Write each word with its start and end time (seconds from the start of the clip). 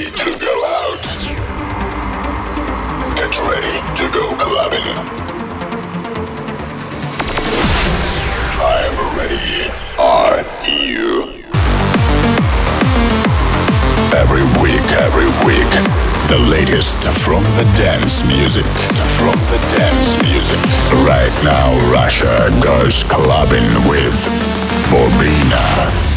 ready 0.00 0.10
to 0.12 0.38
go 0.38 0.54
out. 0.80 1.04
Get 3.16 3.36
ready 3.36 3.76
to 3.96 4.04
go 4.14 4.34
clubbing. 4.38 4.88
I'm 8.56 8.96
ready. 9.18 9.68
Are 9.98 10.40
you? 10.64 11.44
Every 14.16 14.44
week, 14.62 14.86
every 14.96 15.28
week, 15.44 15.70
the 16.28 16.38
latest 16.50 17.06
from 17.20 17.42
the 17.58 17.70
dance 17.76 18.24
music. 18.24 18.64
From 19.18 19.38
the 19.52 19.60
dance 19.76 20.22
music. 20.22 20.60
Right 21.04 21.34
now, 21.44 21.92
Russia 21.92 22.48
goes 22.64 23.04
clubbing 23.04 23.68
with 23.86 24.16
Bobina. 24.88 26.09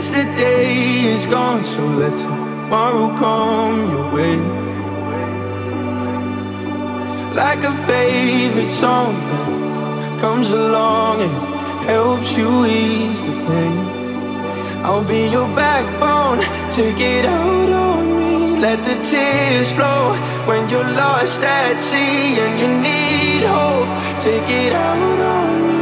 Yesterday 0.00 1.12
is 1.12 1.26
gone, 1.26 1.62
so 1.62 1.84
let 1.84 2.16
tomorrow 2.16 3.14
come 3.14 3.90
your 3.90 4.10
way. 4.10 4.38
Like 7.34 7.62
a 7.64 7.74
favorite 7.86 8.70
song 8.70 9.12
that 10.00 10.18
comes 10.18 10.52
along 10.52 11.20
and 11.20 11.32
helps 11.84 12.34
you 12.34 12.48
ease 12.64 13.22
the 13.24 13.36
pain. 13.46 13.78
I'll 14.86 15.04
be 15.04 15.28
your 15.28 15.48
backbone, 15.54 16.40
take 16.72 16.98
it 16.98 17.26
out 17.26 17.68
on 17.68 18.02
me. 18.16 18.58
Let 18.58 18.78
the 18.82 18.96
tears 19.04 19.70
flow 19.72 20.14
when 20.48 20.66
you're 20.70 20.92
lost 21.04 21.42
at 21.42 21.78
sea 21.78 22.40
and 22.40 22.54
you 22.58 22.68
need 22.88 23.42
hope. 23.44 23.90
Take 24.18 24.48
it 24.48 24.72
out 24.72 25.20
on 25.36 25.68
me. 25.68 25.79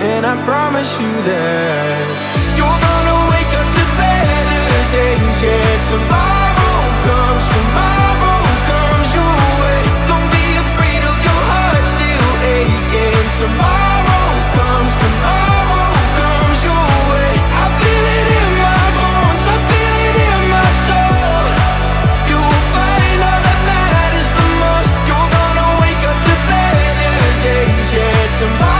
And 0.00 0.24
I 0.24 0.38
promise 0.46 0.94
you 1.00 1.10
that 1.26 2.06
You're 2.54 2.70
gonna 2.70 3.18
wake 3.34 3.50
up 3.50 3.66
to 3.66 3.84
better 3.98 4.66
days. 4.94 5.38
Yeah, 5.42 5.74
tomorrow 5.90 6.78
comes, 7.02 7.44
tomorrow 7.50 8.38
comes 8.70 9.08
your 9.10 9.34
way. 9.58 9.82
Don't 10.06 10.28
be 10.30 10.46
afraid 10.54 11.02
of 11.02 11.16
your 11.18 11.42
heart 11.50 11.82
still 11.82 12.30
aching. 12.46 13.26
Tomorrow 13.42 14.26
comes, 14.54 14.92
tomorrow 15.02 15.90
comes 16.14 16.58
your 16.62 16.88
way. 17.10 17.34
I 17.58 17.66
feel 17.82 18.06
it 18.22 18.28
in 18.38 18.52
my 18.54 18.84
bones, 19.02 19.44
I 19.50 19.56
feel 19.66 19.94
it 20.06 20.16
in 20.30 20.40
my 20.46 20.68
soul. 20.86 21.42
You 22.30 22.38
will 22.38 22.66
find 22.70 23.18
all 23.18 23.40
that 23.50 23.60
matters 23.66 24.30
the 24.30 24.46
most. 24.62 24.92
You're 25.10 25.30
gonna 25.34 25.68
wake 25.82 26.04
up 26.06 26.18
to 26.22 26.34
better 26.46 27.18
days. 27.42 27.86
Yeah, 27.98 28.26
tomorrow 28.38 28.77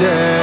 Yeah. 0.00 0.37